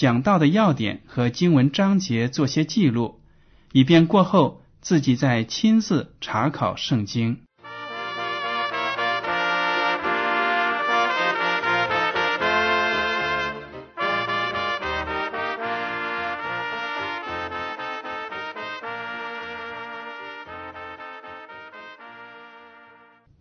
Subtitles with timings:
[0.00, 3.20] 讲到的要点和经文章节做些记录，
[3.72, 7.42] 以便过后自己再亲自查考圣经。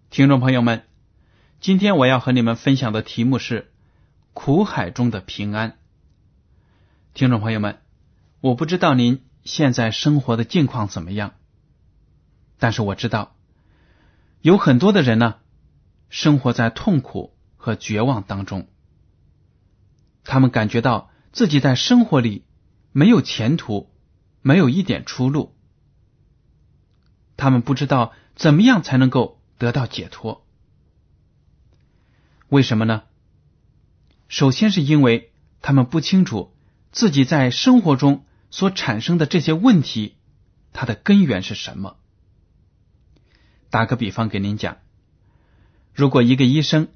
[0.09, 0.83] 听众朋友们，
[1.61, 3.72] 今天我要和你们分享的题目是
[4.36, 5.78] “苦海中的平安”。
[7.13, 7.79] 听众朋友们，
[8.39, 11.33] 我不知道您现在生活的境况怎么样，
[12.57, 13.35] 但是我知道
[14.41, 15.35] 有很多的人呢，
[16.09, 18.67] 生活在痛苦和绝望当中，
[20.23, 22.45] 他们感觉到自己在生活里
[22.91, 23.89] 没有前途，
[24.41, 25.55] 没有一点出路，
[27.35, 29.37] 他们不知道怎么样才能够。
[29.59, 30.47] 得到解脱，
[32.47, 33.03] 为什么呢？
[34.30, 36.55] 首先是因为他们不清楚
[36.92, 40.16] 自己在生活中所产生的这些问题，
[40.73, 41.98] 它的根源是什么。
[43.70, 44.78] 打个比方给您讲，
[45.94, 46.88] 如果一个医生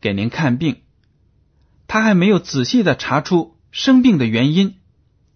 [0.00, 0.82] 给您看病，
[1.86, 4.78] 他还没有仔细的查出生病的原因，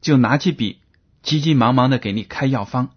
[0.00, 0.80] 就拿起笔
[1.22, 2.90] 急急忙忙的给你开药方，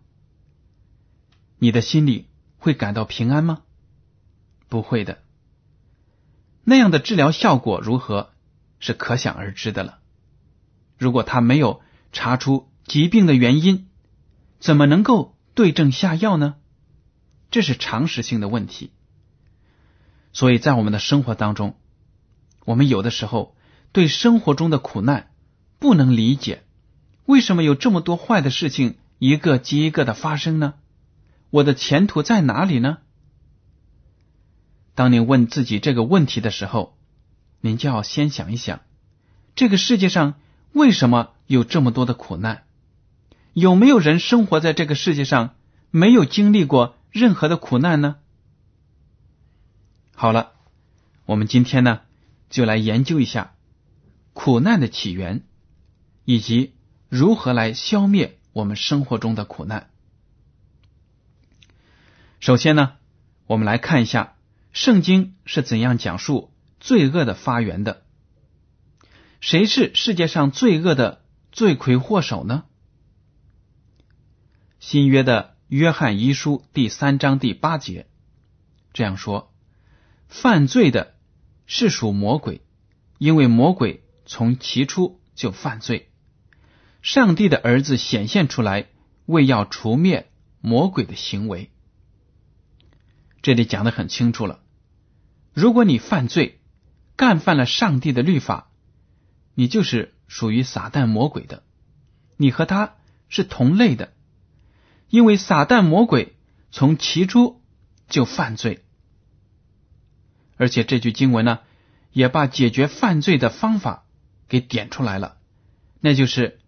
[1.58, 2.28] 你的心里。
[2.64, 3.64] 会感到平安吗？
[4.70, 5.22] 不会的。
[6.64, 8.32] 那样的治疗效果如何，
[8.80, 10.00] 是可想而知的了。
[11.04, 11.82] 如果他没有
[12.14, 13.90] 查出疾病的原因，
[14.60, 16.56] 怎么能够对症下药呢？
[17.52, 18.92] 这是常识性的问题。
[20.32, 21.76] 所以在我们的生活当中，
[22.64, 23.58] 我们有的时候
[23.92, 25.32] 对生活中的苦难
[25.78, 26.64] 不能理解，
[27.26, 30.76] 为什么有这么多坏的事情一个接一个的发生呢？
[31.50, 33.00] 我的前途在哪里呢？
[34.96, 36.98] 当你问自己这个问题的时候，
[37.60, 38.80] 您就要先想一想：
[39.56, 40.36] 这个世界上
[40.74, 42.64] 为什么有这么多的苦难？
[43.54, 45.56] 有没有人生活在这个世界上
[45.92, 48.16] 没有经历过任何的苦难呢？
[50.16, 50.54] 好了，
[51.26, 52.02] 我们今天呢
[52.50, 53.54] 就来研究一下
[54.34, 55.44] 苦难的起源，
[56.26, 56.74] 以及
[57.10, 59.92] 如何来消灭我们生活中的苦难。
[62.40, 62.94] 首先呢，
[63.46, 64.36] 我们来看一下
[64.72, 68.03] 圣经是怎样讲述罪恶的发源的。
[69.44, 71.22] 谁是世界上罪恶的
[71.52, 72.64] 罪魁祸首呢？
[74.80, 78.08] 新约的约翰一书第三章第八节
[78.94, 79.54] 这样说
[80.30, 81.16] ：“犯罪的
[81.66, 82.62] 是属魔鬼，
[83.18, 86.10] 因为魔鬼从起初就犯罪。
[87.02, 88.88] 上帝的儿子显现出来，
[89.26, 90.32] 为要除灭
[90.62, 91.70] 魔鬼的行为。”
[93.44, 94.62] 这里讲的很清楚了，
[95.52, 96.62] 如果你犯罪，
[97.18, 98.70] 干犯了上帝的律法，
[99.56, 101.64] 你就是属于撒旦魔鬼的，
[102.38, 102.96] 你和他
[103.30, 104.14] 是同类的，
[105.10, 106.36] 因为撒旦魔鬼
[106.72, 107.62] 从起初
[108.10, 108.84] 就犯罪，
[110.58, 111.60] 而且这句经文呢，
[112.12, 114.06] 也把解决犯罪的方法
[114.48, 115.38] 给点出来了，
[116.00, 116.60] 那就是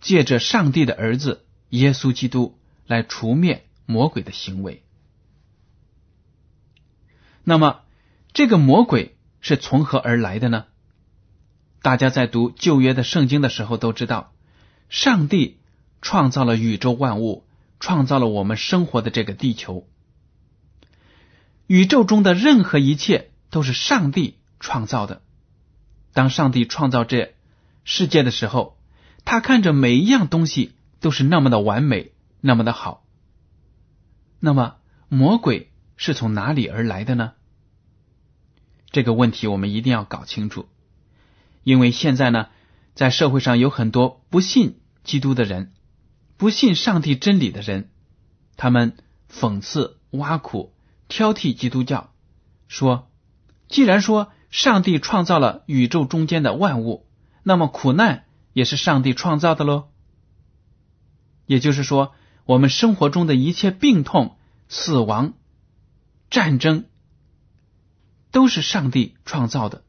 [0.00, 4.84] 借着上帝的儿子耶稣基督来除灭魔鬼的行为。
[7.44, 7.82] 那么，
[8.32, 10.66] 这个魔鬼是从何而来的呢？
[11.86, 14.32] 大家在读旧约的圣经的时候都知道，
[14.88, 15.60] 上帝
[16.02, 17.46] 创造了宇宙万物，
[17.78, 19.86] 创造了我们生活的这个地球。
[21.68, 25.22] 宇宙中的任何一切都是上帝创造的。
[26.12, 27.36] 当上帝创造这
[27.84, 28.76] 世界的时候，
[29.24, 32.10] 他看着每一样东西都是那么的完美，
[32.40, 33.04] 那么的好。
[34.40, 34.78] 那么，
[35.08, 37.34] 魔鬼是从哪里而来的呢？
[38.90, 40.66] 这个问题我们一定要搞清楚，
[41.66, 42.46] 因为现在呢，
[42.94, 45.72] 在社会上有很多不信基督的人，
[46.36, 47.90] 不信上帝真理的人，
[48.56, 48.96] 他们
[49.28, 50.72] 讽刺、挖苦、
[51.08, 52.12] 挑剔基督教，
[52.68, 53.10] 说：
[53.66, 57.08] 既然说上帝创造了宇宙中间的万物，
[57.42, 59.88] 那么苦难也是上帝创造的喽。
[61.46, 62.14] 也就是说，
[62.44, 64.38] 我们生活中的一切病痛、
[64.68, 65.32] 死亡、
[66.30, 66.84] 战争，
[68.30, 69.82] 都是上帝创造的，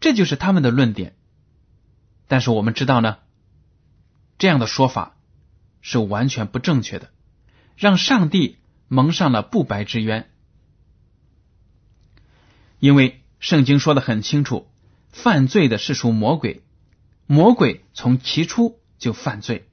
[0.00, 1.14] 这就是他们的论点。
[2.26, 3.18] 但是我们知道呢，
[4.38, 5.16] 这样的说法
[5.80, 7.10] 是完全不正确的，
[7.76, 8.58] 让上帝
[8.88, 10.30] 蒙上了不白之冤。
[12.78, 14.68] 因为圣经说的很清楚，
[15.12, 16.62] 犯罪的是属魔鬼，
[17.26, 19.68] 魔鬼从起初就犯罪。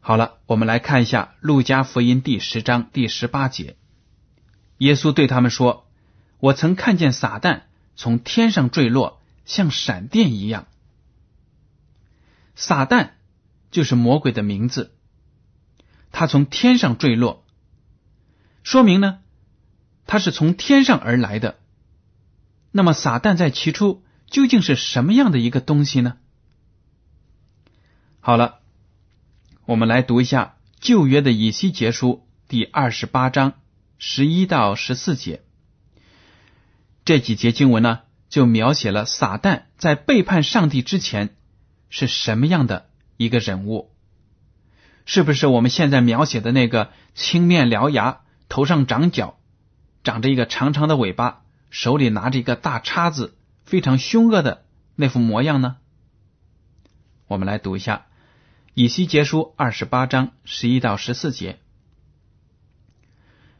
[0.00, 3.76] 好了，我们来看一下《路加福音》第十章第十八节。
[4.78, 5.86] 耶稣对他们说
[6.40, 7.62] ：“我曾看见撒旦
[7.94, 10.66] 从天上坠落，像闪电一样。
[12.54, 13.10] 撒旦
[13.70, 14.94] 就是魔鬼的名字，
[16.10, 17.44] 他从天上坠落，
[18.62, 19.20] 说明呢，
[20.06, 21.58] 他是从天上而来的。
[22.70, 26.16] 那么，撒旦在起初究竟是什么样的一个东西呢？
[28.20, 28.60] 好了。”
[29.64, 33.54] 我们来读一下旧约的以西结书第二十八章
[33.96, 35.44] 十一到十四节，
[37.04, 41.36] 这几节经文呢，就描写了撒旦在背叛上帝之前
[41.90, 43.92] 是什么样的一个人物，
[45.04, 49.38] 是不是我们现在描写的那个青面獠牙、头上长角、
[50.04, 54.64] 长着一个长长的尾巴、手里拿着一个大叉子、非常凶恶的
[54.94, 55.76] 那副模样呢？
[57.26, 58.06] 我们来读一下。
[58.74, 61.58] 以西结书二十八章十一到十四节，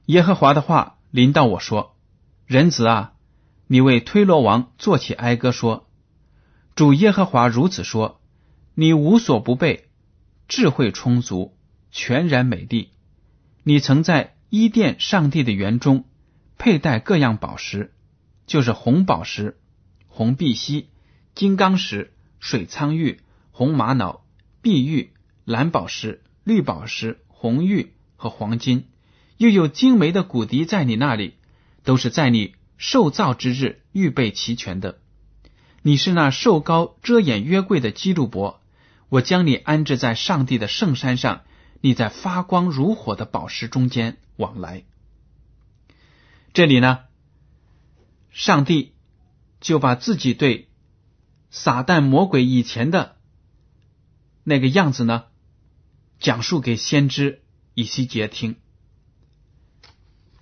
[0.06, 1.96] 耶和华的话临到我说
[2.46, 3.12] ：“人子啊，
[3.72, 5.88] 你为推罗王作起哀歌说：
[6.74, 8.20] 主耶和华如此说：
[8.74, 9.88] 你无所不备，
[10.46, 11.56] 智慧充足，
[11.90, 12.90] 全然美丽。
[13.62, 16.04] 你曾在伊甸上帝的园中
[16.58, 17.94] 佩戴各样宝石，
[18.46, 19.58] 就是红宝石、
[20.06, 20.90] 红碧玺、
[21.34, 23.22] 金刚石、水苍玉、
[23.52, 24.22] 红玛瑙。”
[24.60, 25.14] 碧玉、
[25.46, 28.84] 蓝宝石、绿宝石、红玉和黄金，
[29.38, 31.36] 又有精美的骨笛在你那里，
[31.84, 34.98] 都是在你受造之日预备齐全的。
[35.82, 38.60] 你是那瘦高遮掩约柜的基路伯，
[39.08, 41.44] 我将你安置在上帝的圣山上，
[41.80, 44.82] 你在发光如火的宝石中间往来。
[46.52, 47.04] 这里呢，
[48.32, 48.94] 上帝
[49.60, 50.68] 就把自己对
[51.50, 53.14] 撒旦魔鬼以前的。
[54.42, 55.26] 那个样子呢？
[56.18, 57.42] 讲述给先知
[57.74, 58.56] 以西结听。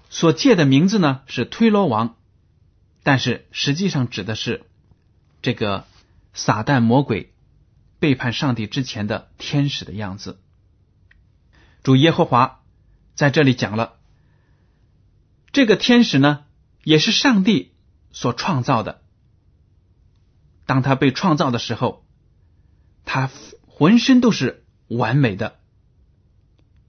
[0.09, 2.17] 所借的名字呢是推罗王，
[3.02, 4.64] 但是实际上指的是
[5.43, 5.87] 这个
[6.32, 7.32] 撒旦魔鬼
[7.99, 10.41] 背叛上帝之前的天使的样子。
[11.82, 12.62] 主耶和华
[13.14, 13.99] 在这里讲了，
[15.52, 16.44] 这个天使呢
[16.85, 17.73] 也是上帝
[18.12, 19.03] 所创造的。
[20.67, 22.05] 当他被创造的时候，
[23.05, 23.31] 他。
[23.81, 25.58] 浑身都是完美的，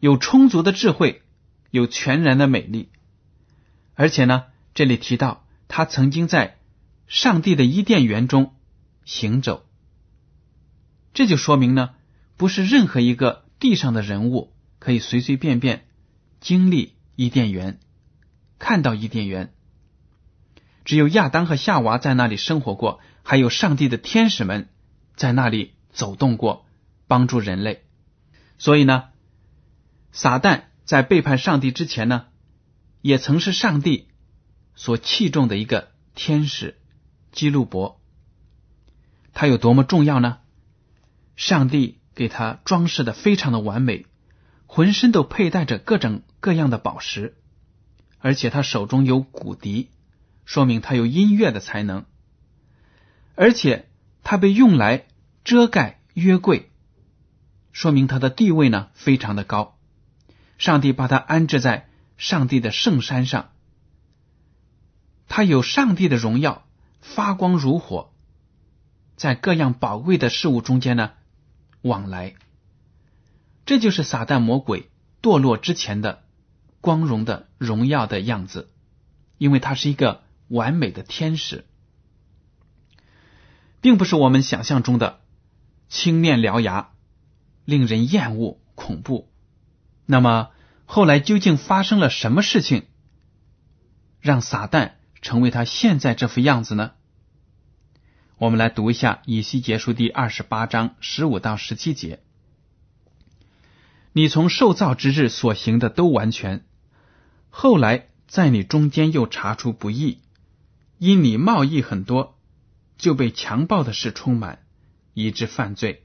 [0.02, 1.22] 有充足的智慧，
[1.70, 2.90] 有全然的美丽，
[3.96, 6.58] 而且呢，这里提到他曾经在
[7.08, 8.54] 上帝的伊甸园中
[9.06, 9.66] 行走，
[11.14, 11.92] 这就说明呢，
[12.36, 15.86] 不是任何一个地上的人物可以随随便便
[16.42, 17.80] 经历伊甸园，
[18.60, 19.54] 看到伊甸园，
[20.84, 24.68] 只有亚当和夏娃在那里生活过，还有上帝的天使们
[25.16, 26.66] 在那里走动过。
[27.08, 27.84] 帮助人类，
[28.58, 29.10] 所以呢，
[30.14, 32.28] 撒旦在背叛上帝之前呢，
[33.02, 34.08] 也曾是上帝
[34.76, 36.80] 所器重的一个天使
[37.32, 38.02] 基路伯。
[39.34, 40.40] 他有多么重要呢？
[41.36, 44.06] 上帝给他装饰的非常的完美，
[44.68, 47.38] 浑身都佩戴着各种各样的宝石，
[48.20, 49.90] 而且他手中有骨笛，
[50.46, 52.06] 说明他有音乐的才能，
[53.36, 53.90] 而且
[54.24, 55.08] 他被用来
[55.44, 56.70] 遮盖约柜。
[57.72, 59.80] 说明他的地位呢非常的高，
[60.58, 63.52] 上帝把他安置在上帝的圣山上，
[65.34, 66.68] 他有上帝的荣耀，
[67.00, 68.12] 发光如火，
[69.16, 71.14] 在各样宝贵的事物中间呢
[71.82, 72.36] 往来，
[73.66, 74.90] 这就是撒旦魔鬼
[75.22, 76.22] 堕落之前的
[76.82, 78.70] 光荣的荣耀的样子，
[79.38, 81.64] 因为他是一个完美的天使，
[83.80, 85.22] 并不是我们想象中的
[85.88, 86.90] 青面獠牙。
[87.64, 89.32] 令人厌恶、恐怖。
[90.08, 90.50] 那么
[90.86, 92.88] 后来究竟发生了什么事情，
[94.20, 96.92] 让撒旦成为他现在这副样子呢？
[98.38, 102.22] 我们来读一下《以西结书》第二十八章十五到十七节：
[104.14, 106.66] 你从受造之日所行的都完全，
[107.50, 110.20] 后来在你中间又查出不义，
[110.98, 112.40] 因你贸易很多，
[112.98, 114.64] 就被强暴的事充满，
[115.14, 116.04] 以致犯罪。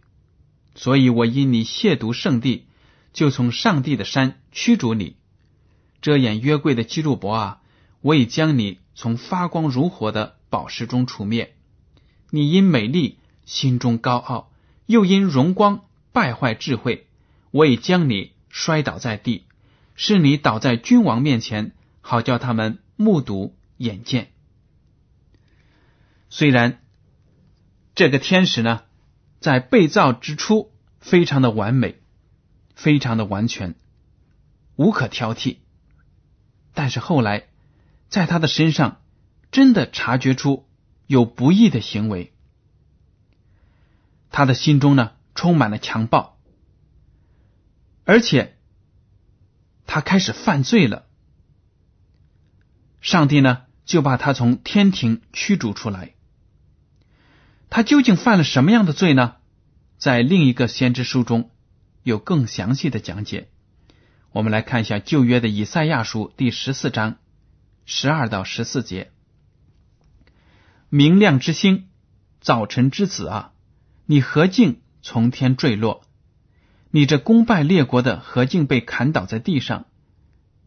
[0.75, 2.67] 所以我因你亵渎圣地，
[3.15, 5.17] 就从上帝的山驱逐你。
[6.03, 7.63] 遮掩约柜的基路伯啊，
[8.01, 11.57] 我已将你从发光如火的宝石中除灭。
[12.31, 14.53] 你因美丽心中高傲，
[14.87, 17.07] 又因荣光败坏智慧，
[17.51, 19.45] 我已将你摔倒在地，
[19.95, 24.33] 是你倒在君王面前，好叫他们目睹眼见。
[26.29, 26.83] 虽然
[27.95, 28.83] 这个天使呢，
[29.41, 32.01] 在被造之初非常的完美，
[32.75, 33.75] 非常的完全，
[34.75, 35.59] 无可挑剔，
[36.75, 37.47] 但是后来
[38.09, 39.01] 在他的身上
[39.51, 40.65] 真的察觉出。
[41.09, 42.33] 有不义的行为，
[44.33, 46.37] 他的心中呢充满了强暴，
[48.03, 48.57] 而且
[49.87, 51.07] 他开始犯罪了。
[53.01, 56.17] 上帝呢就把他从天庭驱逐出来。
[57.71, 59.37] 他究竟犯了什么样的罪呢？
[59.97, 61.53] 在另一个先知书中
[62.03, 63.49] 有更详细的讲解。
[64.33, 67.19] 我们来看一下旧约的以赛亚书第十四章
[67.89, 69.13] 十二到十四节。
[70.89, 71.89] 明亮之星，
[72.41, 73.53] 早晨之子啊！
[74.07, 76.03] 你何竟从天坠落？
[76.91, 79.87] 你这功败列国的何竟被砍倒在地上？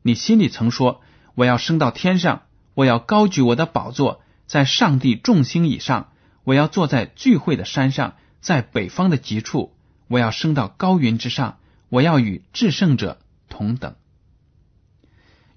[0.01, 1.01] 你心里曾说
[1.35, 6.13] ：“我要升到天上，我要高举我的宝座在上帝众星以上，
[6.45, 9.75] 我要坐在聚会的山上，在北方的极处，
[10.07, 11.59] 我要升到高云之上，
[11.89, 13.95] 我要与至圣者同等。”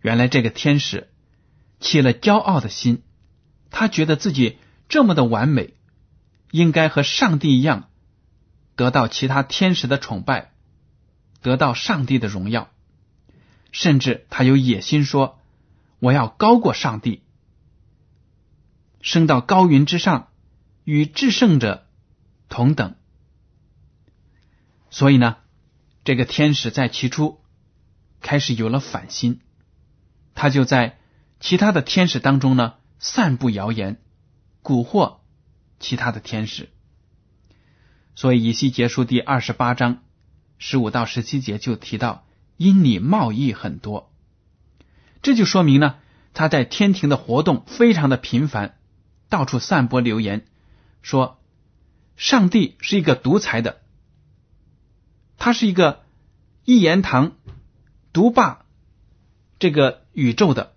[0.03, 1.12] 原来这个天使
[1.83, 3.03] 起了骄傲的心。
[3.71, 4.59] 他觉得自己
[4.89, 5.75] 这么的完美，
[6.51, 7.91] 应该和上帝一样，
[8.77, 10.53] 得到其他天使的崇拜，
[11.41, 12.71] 得到上帝的荣耀，
[13.71, 15.39] 甚至他有野心说
[16.01, 17.23] ：“我要高过上帝，
[19.01, 20.29] 升到高云之上，
[20.85, 21.87] 与至圣者
[22.49, 22.95] 同等。”
[24.91, 25.37] 所以呢，
[26.05, 27.41] 这个天使在起初
[28.21, 29.41] 开始有了反心，
[30.35, 30.99] 他就在
[31.43, 32.75] 其他的天使当中呢。
[33.05, 34.01] 散布谣言，
[34.63, 35.17] 蛊惑
[35.81, 36.69] 其他的天使。
[38.15, 40.05] 所以以西结书第二十八章
[40.57, 42.25] 十五到十七节就提到，
[42.57, 44.13] 因你贸易很多，
[45.21, 45.97] 这就说明呢，
[46.33, 48.79] 他在天庭的活动非常的频繁，
[49.29, 50.47] 到处散播流言，
[51.03, 51.43] 说
[52.15, 53.81] 上帝是一个独裁的，
[55.39, 56.05] 他是一个
[56.65, 57.33] 一言堂
[58.13, 58.65] 独霸
[59.59, 60.72] 这个宇宙的。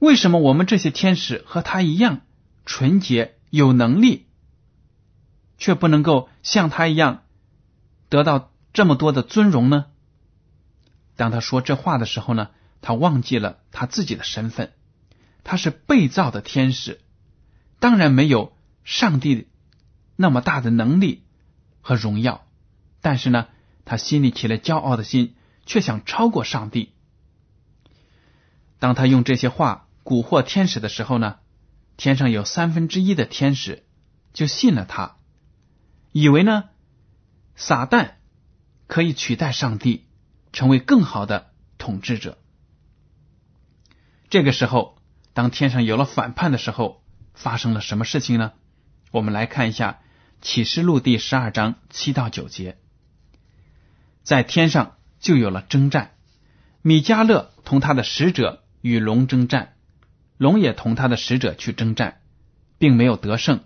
[0.00, 2.22] 为什么我们这些天使和他一样
[2.64, 4.28] 纯洁有能力，
[5.58, 7.24] 却不能够像他一样
[8.08, 9.86] 得到这么多的尊荣呢？
[11.16, 12.48] 当他说这话的时候呢，
[12.80, 14.72] 他忘记了他自己的身份，
[15.44, 17.02] 他是被造的天使，
[17.78, 19.48] 当然没有上帝
[20.16, 21.24] 那么大的能力
[21.82, 22.46] 和荣耀，
[23.02, 23.48] 但是呢，
[23.84, 25.34] 他心里起了骄傲的心，
[25.66, 26.94] 却想超过上帝。
[28.78, 29.88] 当他用这些话。
[30.10, 31.36] 蛊惑天使的时候呢，
[31.96, 33.84] 天上有三分之一的天使
[34.32, 35.18] 就信了他，
[36.10, 36.64] 以为呢
[37.54, 38.14] 撒旦
[38.88, 40.08] 可以取代上帝，
[40.52, 42.38] 成为更好的统治者。
[44.28, 44.98] 这个时候，
[45.32, 48.54] 当天上有了反叛的时候，发生了什么事情呢？
[49.12, 50.00] 我们来看一下
[50.40, 52.78] 启示录第十二章七到九节，
[54.24, 56.16] 在天上就有了征战，
[56.82, 59.76] 米迦勒同他的使者与龙征战。
[60.40, 62.22] 龙也同他的使者去征战，
[62.78, 63.60] 并没有得胜。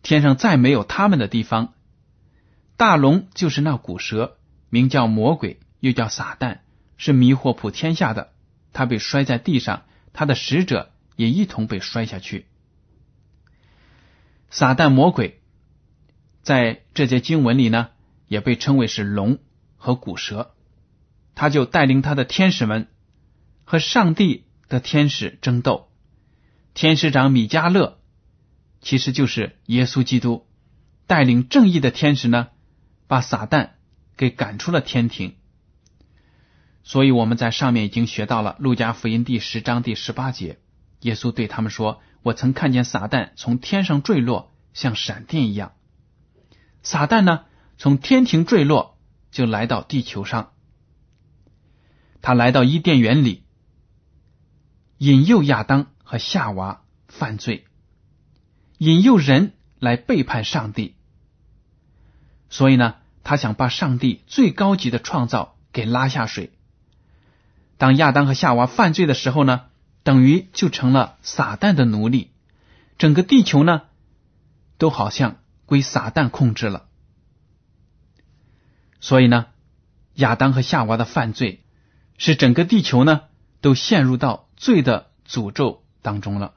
[0.00, 1.74] 天上再没有他们的地方。
[2.78, 4.38] 大龙就是那古蛇，
[4.70, 6.60] 名叫魔鬼，又叫撒旦，
[6.96, 8.32] 是迷惑普天下的。
[8.72, 9.82] 他被摔在地上，
[10.14, 12.46] 他的使者也一同被摔下去。
[14.48, 15.42] 撒旦魔鬼
[16.40, 17.90] 在这节经文里呢，
[18.26, 19.36] 也被称为是龙
[19.76, 20.54] 和古蛇。
[21.34, 22.88] 他就带领他的天使们
[23.64, 25.85] 和上帝的天使争斗。
[26.76, 27.96] 天使长米迦勒
[28.82, 30.46] 其实就是耶稣基督，
[31.06, 32.48] 带领正义的天使呢，
[33.06, 33.70] 把撒旦
[34.18, 35.36] 给赶出了天庭。
[36.82, 40.58] 所以我们在上面已经学到了路加福音第十章第十八节，
[41.00, 45.72] 耶稣对他们说：“我曾看见撒旦从天上坠落，像闪电一样。”
[46.84, 47.46] 撒旦呢，
[47.78, 48.98] 从天庭坠落，
[49.30, 50.52] 就来到地球上。
[52.20, 53.44] 他来到伊甸园里，
[54.98, 55.86] 引诱亚当。
[56.08, 57.66] 和夏娃犯罪，
[58.78, 60.94] 引诱人来背叛上帝，
[62.48, 62.94] 所以呢，
[63.24, 66.52] 他想把上帝最高级的创造给拉下水。
[67.76, 69.64] 当亚当和夏娃犯罪的时候呢，
[70.04, 72.30] 等于就成了撒旦的奴隶，
[72.98, 73.82] 整个地球呢，
[74.78, 76.86] 都好像归撒旦控制了。
[79.00, 79.46] 所以呢，
[80.14, 81.64] 亚当和夏娃的犯罪，
[82.16, 83.22] 使整个地球呢
[83.60, 86.54] 都陷入到罪的诅咒当中了。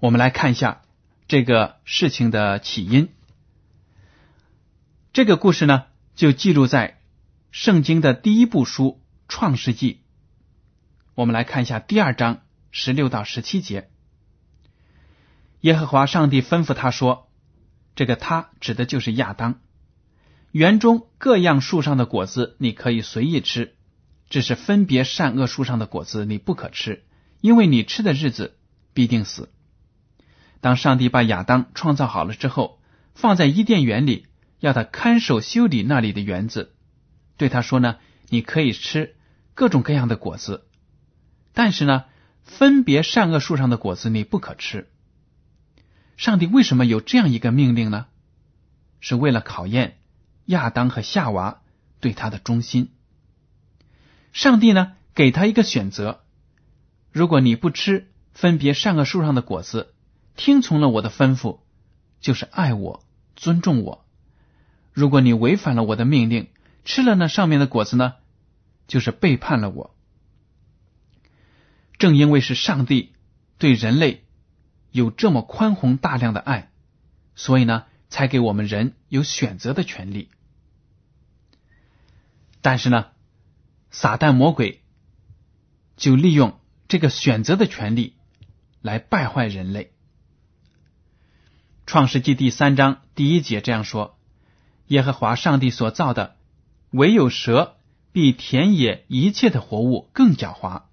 [0.00, 0.80] 我们来看一下
[1.26, 3.10] 这个事情的起因。
[5.12, 7.02] 这个故事呢，就记录在
[7.50, 9.92] 圣经的第一部书《创世纪》。
[11.14, 12.40] 我们来看一下第二章
[12.70, 13.90] 十六到十七节。
[15.60, 17.28] 耶和华上帝吩咐他说
[17.96, 19.60] ：“这个他指的就是亚当。
[20.52, 23.74] 园中各样树上的果子你可以随意吃，
[24.30, 27.04] 只是分别善恶树上的果子你不可吃，
[27.40, 28.56] 因为你吃的日子
[28.94, 29.50] 必定死。”
[30.60, 32.80] 当上帝把亚当创造好了之后，
[33.14, 34.26] 放在伊甸园里，
[34.58, 36.74] 要他看守修理那里的园子，
[37.36, 39.16] 对他说：“呢，你可以吃
[39.54, 40.66] 各种各样的果子。”
[41.54, 42.04] 但是呢，
[42.42, 44.88] 分别善恶树上的果子你不可吃。
[46.16, 48.06] 上帝为什么有这样一个命令呢？
[49.00, 49.98] 是为了考验
[50.46, 51.62] 亚当和夏娃
[52.00, 52.90] 对他的忠心。
[54.32, 56.24] 上帝呢，给他一个选择：
[57.10, 59.94] 如果你不吃分别善恶树上的果子，
[60.36, 61.60] 听从了我的吩咐，
[62.20, 64.04] 就是爱我、尊重我；
[64.92, 66.48] 如果你违反了我的命令，
[66.84, 68.14] 吃了那上面的果子呢，
[68.86, 69.94] 就是背叛了我。
[71.98, 73.12] 正因为是上帝
[73.58, 74.24] 对人类
[74.92, 76.70] 有这么宽宏大量的爱，
[77.34, 80.30] 所以呢，才给我们人有选择的权利。
[82.60, 83.06] 但是呢，
[83.90, 84.82] 撒旦魔鬼
[85.96, 88.14] 就利用这个选择的权利
[88.80, 89.92] 来败坏人类。
[91.84, 94.18] 创世纪第三章第一节这样说
[94.88, 96.36] ：“耶和华上帝所造的，
[96.90, 97.76] 唯有蛇
[98.12, 100.84] 比田野一切的活物更狡猾。”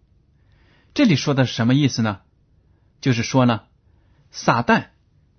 [0.93, 2.19] 这里说的是什么意思呢？
[2.99, 3.61] 就是说呢，
[4.31, 4.87] 撒旦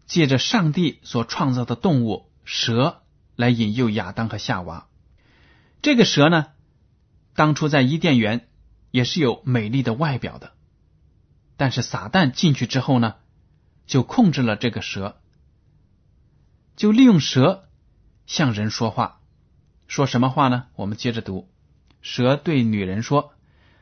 [0.07, 3.03] 借着上帝所创造的动物蛇
[3.35, 4.89] 来引诱亚当和夏娃。
[5.83, 6.47] 这个蛇呢，
[7.35, 8.49] 当初在伊甸园
[8.91, 10.53] 也是有美丽的外表的，
[11.57, 13.17] 但是撒旦进去之后呢，
[13.87, 15.21] 就控制了这个蛇，
[16.77, 17.69] 就利用蛇
[18.27, 19.21] 向人说话。
[19.87, 20.67] 说什么话呢？
[20.75, 21.49] 我们接着读：
[22.03, 23.35] 蛇对女人说：“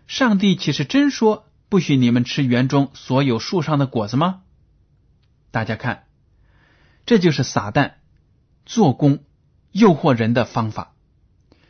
[0.07, 4.43] 上帝岂是真说？”不许你们吃园中所有树上的果子吗？
[5.51, 6.07] 大家看，
[7.05, 7.95] 这就是撒旦
[8.65, 9.25] 做工
[9.73, 10.95] 诱惑人的方法。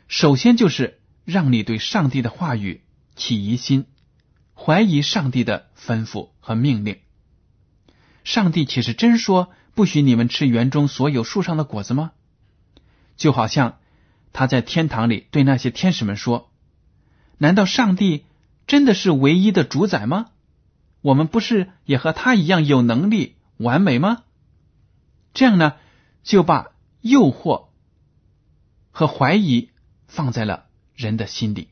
[0.07, 2.84] 首先就是让你对上帝的话语
[3.17, 3.87] 起疑心，
[4.55, 7.01] 怀疑上帝的吩咐和命令。
[8.25, 12.13] 上帝岂是真说不许你们吃园中所有树上的果子吗？
[13.17, 13.79] 就好像
[14.33, 16.51] 他在天堂里对那些天使们说
[17.39, 18.25] ：“难道上帝？”
[18.67, 20.31] 真的是唯一的主宰吗？
[21.03, 24.25] 我们不是也和他一样有能力、完美吗？
[25.35, 25.75] 这样呢，
[26.23, 26.73] 就把
[27.03, 27.67] 诱惑
[28.91, 29.69] 和怀疑
[30.07, 31.69] 放在了人的心里。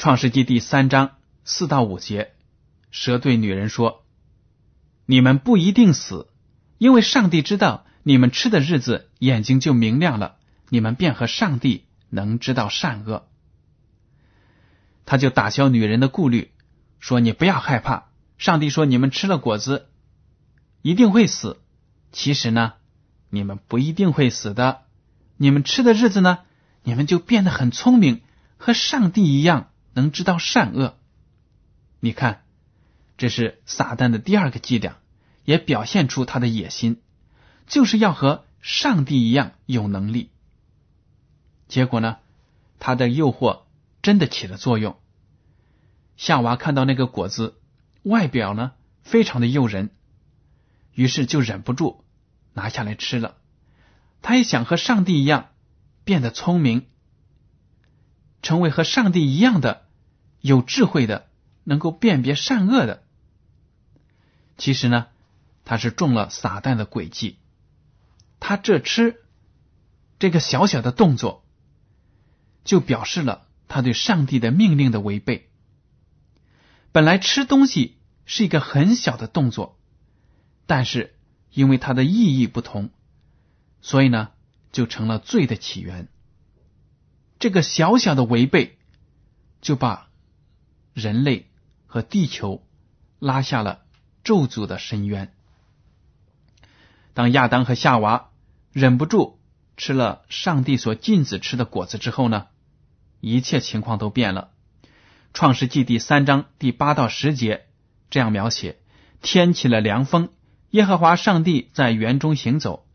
[0.00, 2.32] 创世纪第三章四到五节，
[2.90, 4.06] 蛇对女人说
[5.04, 6.30] ：“你们不一定死，
[6.78, 10.36] 因为上帝知道你们吃的日子，眼睛就明亮了，
[10.70, 13.28] 你们便和上帝能知道善恶。”
[15.04, 16.52] 他就打消女人的顾虑，
[16.98, 18.06] 说：“你不要害怕，
[18.38, 19.90] 上帝说你们吃了果子
[20.80, 21.60] 一定会死。
[22.10, 22.72] 其实呢，
[23.28, 24.80] 你们不一定会死的。
[25.36, 26.38] 你们吃的日子呢，
[26.84, 28.22] 你们就变得很聪明，
[28.56, 29.66] 和上帝一样
[30.00, 30.98] 能知道善恶。
[32.00, 32.42] 你看，
[33.16, 34.96] 这是撒旦的第二个伎俩，
[35.44, 37.00] 也表现出他的野心，
[37.66, 40.30] 就是要和上帝一样有能力。
[41.68, 42.18] 结果呢，
[42.78, 43.62] 他的诱惑。”
[44.02, 44.98] 真的起了作用。
[46.16, 47.60] 夏娃看到那个果子
[48.02, 49.90] 外表呢，非常的诱人，
[50.94, 52.02] 于是就忍不住
[52.54, 53.36] 拿下来吃了。
[54.22, 55.50] 他也想和上帝一样
[56.04, 56.86] 变得聪明，
[58.40, 59.86] 成为和上帝一样的
[60.40, 61.28] 有智慧的，
[61.64, 63.02] 能够辨别善恶的。
[64.58, 65.06] 其实呢，
[65.64, 67.38] 他是中了撒旦的诡计。
[68.40, 69.22] 他这吃
[70.18, 71.44] 这个小小的动作，
[72.64, 73.46] 就表示了。
[73.72, 75.48] 他对上帝的命令的违背，
[76.90, 79.78] 本来吃东西是一个很小的动作，
[80.66, 81.14] 但是
[81.52, 82.90] 因为它的意义不同，
[83.80, 84.30] 所以呢，
[84.72, 86.08] 就成了罪的起源。
[87.38, 88.76] 这个小小的违背，
[89.60, 90.09] 就把
[90.92, 91.48] 人类
[91.86, 92.64] 和地球
[93.18, 93.82] 拉下了
[94.24, 95.32] 咒诅的深渊。
[97.14, 98.30] 当亚当和夏娃
[98.72, 99.38] 忍不住
[99.76, 102.46] 吃了上帝所禁止吃的果子之后呢，
[103.20, 104.50] 一切情况都变了。
[105.32, 107.66] 创世纪第三章第八到十节
[108.10, 108.78] 这样描写：
[109.22, 110.30] 天起了凉风，
[110.70, 112.86] 耶和华上帝在园中行走。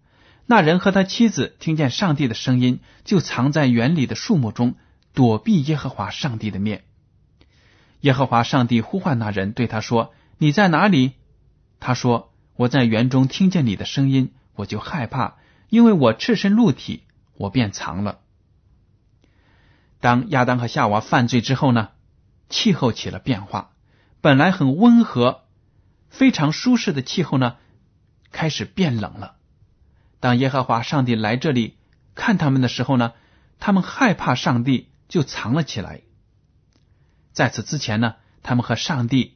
[0.45, 4.75] 那人和他妻子听见上帝的声音，就藏在园里的树木中，
[5.13, 6.83] 躲避耶和华上帝的面。
[8.05, 11.13] 耶和华上帝呼唤那人，对他说：“你在哪里？”
[11.81, 15.37] 他说：“我在园中听见你的声音，我就害怕，
[15.69, 17.01] 因为我赤身露体，
[17.35, 18.19] 我便藏了。”
[20.01, 21.89] 当亚当和夏娃犯罪之后呢，
[22.47, 23.71] 气候起了变化，
[24.21, 25.41] 本来很温和、
[26.09, 27.55] 非常舒适的气候呢，
[28.31, 29.33] 开始变冷了。
[30.19, 31.77] 当耶和华上帝来这里
[32.13, 33.13] 看他们的时候呢，
[33.59, 36.01] 他们害怕上帝，就藏了起来。
[37.35, 39.35] 在此之前呢，他们和上帝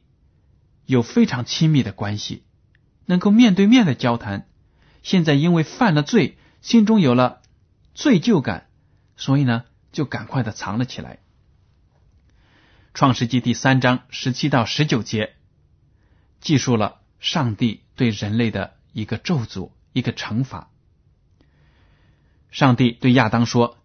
[0.86, 2.42] 有非常亲密的关系，
[3.04, 4.48] 能够面对面的交谈。
[5.02, 7.42] 现在因为犯了罪，心中有了
[7.94, 8.68] 罪疚感，
[9.16, 11.18] 所以呢，就赶快的藏了起来。
[12.94, 15.36] 创世纪第三章十七到十九节
[16.40, 20.70] 记述了上帝对人类的一个咒诅，一个惩罚。
[22.50, 23.78] 上帝对亚当说：“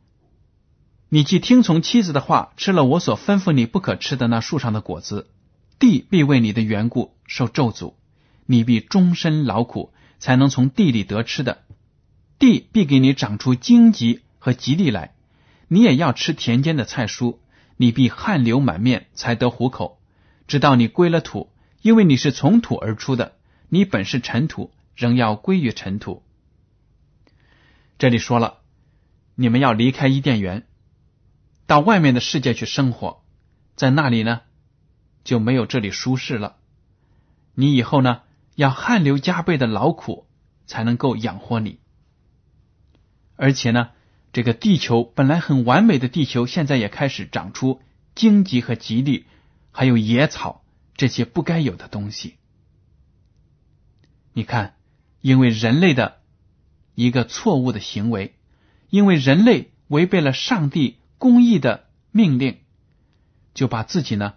[1.10, 5.30] 你既听从妻子的话，吃了我所吩咐你不可吃的那树上的果子，
[5.78, 7.94] 地必为你的缘故受咒诅，
[8.46, 11.64] 你必终身劳苦，才能从地里得吃的。
[12.40, 15.14] 地必给你长出荆棘和吉利来，
[15.68, 17.38] 你也要吃田间的菜蔬，
[17.78, 20.00] 你必汗流满面才得糊口，
[20.48, 21.50] 直到你归了土，
[21.82, 23.34] 因为你是从土而出的，
[23.70, 26.24] 你本是尘土，仍要归于尘土。”
[27.98, 28.58] 这里说了，
[29.36, 30.66] 你们要离开伊甸园，
[31.68, 33.24] 到外面的世界去生活，
[33.76, 34.42] 在那里呢
[35.24, 36.58] 就没有这里舒适了。
[37.54, 38.22] 你以后呢
[38.56, 40.28] 要汗流浃背的劳苦
[40.66, 41.80] 才能够养活你，
[43.36, 43.90] 而且呢，
[44.34, 47.82] 这个地球本来很完美的地球，现在也开始长出
[48.14, 49.26] 荆棘和吉利，
[49.72, 50.64] 还有野草
[50.96, 52.38] 这些不该有的东西。
[54.34, 54.76] 你看，
[55.22, 56.18] 因为人类的。
[56.98, 58.38] 一个错误的行为，
[58.90, 62.60] 因为人类违背了上帝公义的命令，
[63.54, 64.36] 就把自己呢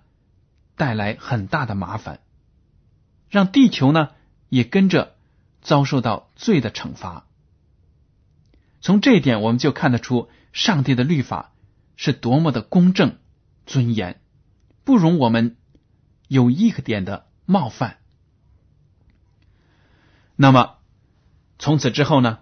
[0.76, 2.20] 带来很大的麻烦，
[3.28, 4.10] 让地球呢
[4.48, 5.16] 也跟着
[5.60, 7.26] 遭受到罪的惩罚。
[8.80, 11.52] 从这一点，我们就看得出上帝的律法
[11.96, 13.18] 是多么的公正、
[13.66, 14.20] 尊严，
[14.84, 15.56] 不容我们
[16.28, 17.98] 有一个点的冒犯。
[20.36, 20.76] 那么，
[21.58, 22.38] 从此之后呢？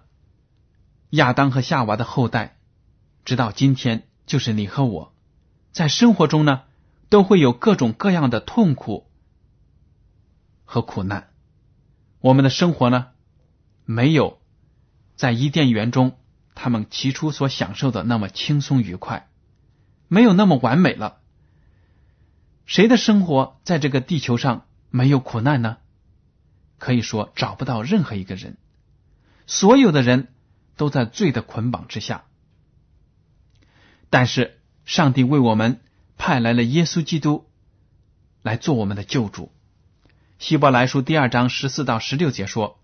[1.09, 2.57] 亚当和夏娃的后代，
[3.23, 5.11] 直到今天，就是你和我，
[5.71, 6.61] 在生活中呢，
[7.09, 9.07] 都会有各种各样的痛苦
[10.63, 11.31] 和苦难。
[12.19, 13.07] 我们的生活呢，
[13.85, 14.39] 没有
[15.15, 16.19] 在伊甸园中
[16.53, 19.27] 他们起初所享受的那么轻松愉快，
[20.07, 21.17] 没有那么完美了。
[22.67, 25.77] 谁的生活在这个地球上没有苦难呢？
[26.77, 28.57] 可以说找不到任何一个人，
[29.47, 30.27] 所有的人。
[30.79, 32.25] 都在罪的捆绑之下，
[34.09, 35.81] 但是上帝为我们
[36.17, 37.47] 派来了耶稣基督
[38.41, 39.51] 来做我们的救主。
[40.39, 42.79] 希伯来书第二章十四到十六节说：“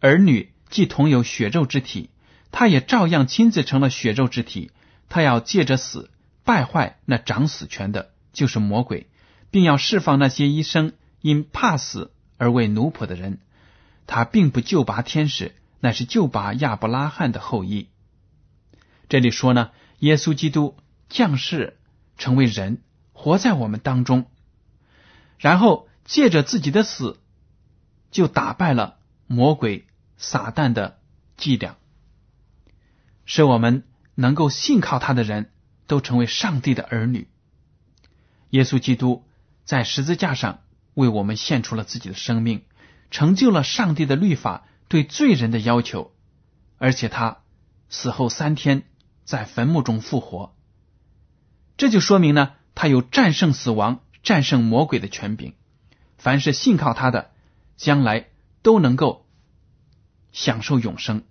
[0.00, 2.10] 儿女既同有血肉之体，
[2.50, 4.70] 他也照样亲自成了血肉之体。
[5.08, 6.10] 他要借着死
[6.44, 9.08] 败坏那掌死权的，就是魔鬼，
[9.50, 13.38] 并要释放那些一生因怕死而为奴仆的人。
[14.06, 17.90] 他并不救拔天使。”乃是就拔亚伯拉罕的后裔。
[19.10, 20.76] 这里说呢，耶稣基督
[21.08, 21.78] 降世
[22.16, 24.26] 成为人，活在我们当中，
[25.38, 27.18] 然后借着自己的死，
[28.10, 30.98] 就打败了魔鬼撒旦的
[31.36, 31.76] 伎俩，
[33.24, 35.50] 使我们能够信靠他的人
[35.86, 37.28] 都成为上帝的儿女。
[38.50, 39.24] 耶稣基督
[39.64, 40.60] 在十字架上
[40.94, 42.62] 为我们献出了自己的生命，
[43.10, 44.66] 成就了上帝的律法。
[44.86, 46.12] 对罪人的要求，
[46.76, 47.38] 而且他
[47.88, 48.84] 死后三天
[49.24, 50.54] 在坟墓中复活，
[51.76, 55.54] 这就说明呢，他有战胜死亡、战胜魔鬼的权柄。
[56.16, 57.32] 凡是信靠他的，
[57.76, 58.28] 将来
[58.62, 59.26] 都能够
[60.32, 61.24] 享受永生。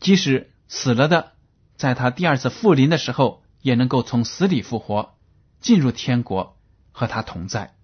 [0.00, 1.32] 即使死了的，
[1.76, 5.16] 在他第二次复临的时候，也能够从死里复活，
[5.60, 6.58] 进入天国
[6.92, 7.74] 和他同在。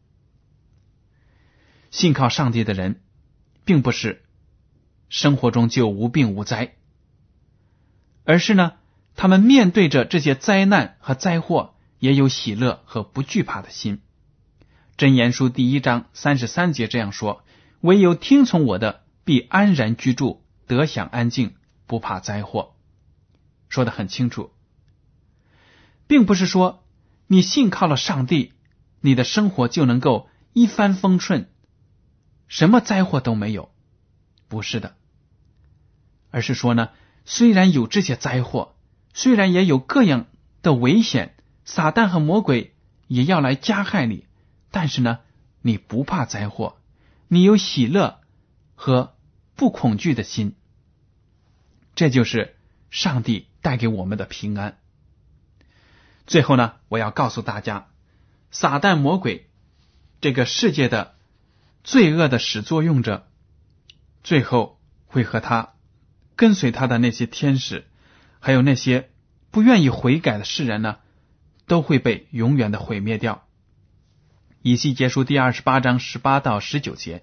[1.91, 3.03] 信靠上帝的人，
[3.65, 4.25] 并不是。
[5.09, 6.75] 生活中就无病无灾，
[8.25, 8.73] 而是呢，
[9.15, 14.01] 他们面对着这些灾难和灾祸，也有喜乐和不惧怕的心。
[14.97, 17.45] 真言书第一章三十三节这样说
[17.81, 21.55] ：“唯有听从我的，必安然居住，得享安静，
[21.87, 22.75] 不怕灾祸。
[23.69, 24.51] 说的很清楚，
[26.07, 26.85] 并不是说
[27.27, 28.53] 你信靠了上帝，
[29.01, 31.49] 你的生活就能够一帆风顺，
[32.49, 33.71] 什么灾祸都没有。
[34.49, 34.95] 不是的，
[36.31, 36.91] 而是说呢，
[37.25, 38.72] 虽然有这些灾祸，
[39.15, 40.27] 虽然也有各样
[40.63, 42.75] 的危险，撒旦和魔鬼
[43.09, 44.27] 也要来加害你，
[44.71, 45.21] 但是呢，
[45.61, 46.79] 你不怕灾祸，
[47.29, 48.21] 你有喜乐
[48.75, 49.15] 和
[49.55, 50.55] 不恐惧的心，
[51.95, 52.57] 这就是
[52.91, 54.79] 上帝带给我们的平安。
[56.27, 57.89] 最后呢，我要告诉大家，
[58.51, 59.51] 撒旦魔鬼
[60.21, 61.15] 这个世界的
[61.85, 63.29] 罪恶的始作俑者。
[64.23, 65.75] 最后会和他
[66.37, 67.87] 跟随他的那些天使，
[68.43, 69.09] 还有那些
[69.51, 70.97] 不愿意悔改的世人呢，
[71.67, 73.47] 都会被永远的毁灭掉。
[74.61, 77.23] 以西结书第二十八章十八到十九节：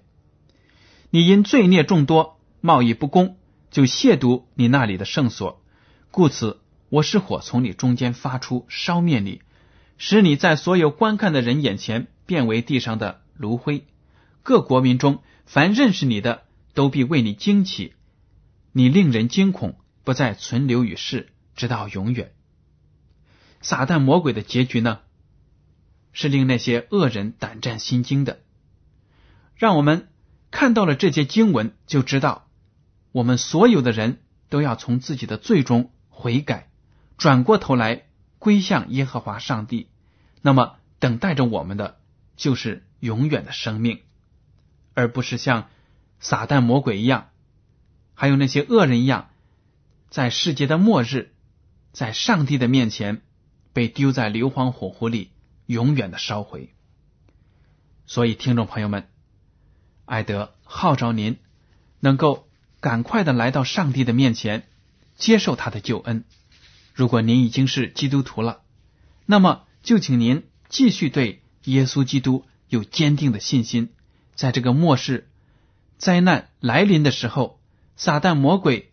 [1.10, 3.36] 你因罪孽众多，贸易不公，
[3.70, 5.62] 就亵渎你那里的圣所，
[6.10, 9.42] 故此我是火从你中间发出，烧灭你，
[9.98, 13.84] 使你在所有观看的人眼前变为地上的炉灰。
[14.42, 16.42] 各国民中凡认识你的。
[16.72, 17.94] 都必为你惊奇，
[18.70, 19.74] 你令人惊恐，
[20.04, 22.32] 不再存留于世，直到永远。
[23.60, 25.00] 撒旦魔鬼的结局呢，
[26.12, 28.40] 是令那些恶人胆战心惊的。
[29.54, 30.08] 让我们
[30.50, 32.48] 看到了这些经文，就知道
[33.12, 36.70] 我们所有的人都要从自己的罪中悔改，
[37.18, 38.06] 转过头来
[38.38, 39.90] 归向耶和华上帝。
[40.40, 42.00] 那么等待着我们的
[42.36, 44.00] 就是永远的生命，
[44.94, 45.68] 而不是像。
[46.22, 47.30] 撒旦魔鬼一样，
[48.12, 49.29] 还有那些恶人一样，
[50.10, 51.32] 在世界的末日，
[51.92, 53.22] 在上帝的面前
[53.72, 55.30] 被丢在硫磺火湖里，
[55.66, 56.74] 永远的烧毁。
[58.06, 59.08] 所以，听众朋友们，
[60.06, 61.38] 艾德号召您
[62.00, 62.48] 能够
[62.80, 64.66] 赶快的来到上帝的面前，
[65.16, 66.24] 接受他的救恩。
[66.92, 68.62] 如果您已经是基督徒了，
[69.26, 73.90] 那么就请您继续对耶稣基督有坚定的信心，
[74.34, 75.28] 在这个末世。
[75.98, 77.60] 灾难来临的时候，
[77.94, 78.89] 撒旦魔鬼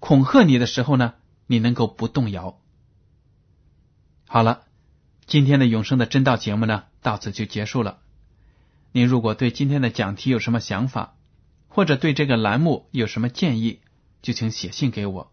[0.00, 1.14] 恐吓你的时候呢，
[1.46, 2.58] 你能够不动摇。
[4.26, 4.64] 好了，
[5.26, 7.98] 今天的永生的真道节目呢，到此就结束了。
[8.92, 11.14] 您如果对今天的讲题有什么想法，
[11.68, 13.80] 或者对这个栏目有什么建议，
[14.22, 15.32] 就请写信给我。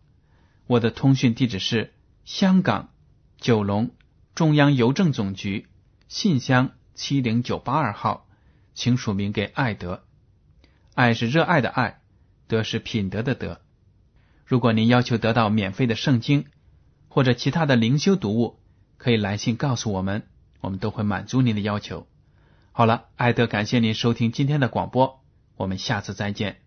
[0.68, 1.94] 我的通讯地址是
[2.26, 2.90] 香港
[3.38, 3.92] 九龙
[4.36, 5.68] 中央邮政总局
[6.08, 8.28] 信箱七零九八二号，
[8.74, 10.04] 请署名给爱德。
[10.94, 12.02] 爱是热爱的爱，
[12.48, 13.62] 德是品德的德。
[14.48, 16.46] 如果您要求得到免费的圣经
[17.10, 18.60] 或者其他的灵修读物，
[18.96, 20.24] 可以来信告诉我们，
[20.62, 22.08] 我们都会满足您的要求。
[22.72, 25.20] 好了，艾德感谢您收听今天的广播，
[25.58, 26.62] 我们下次再见。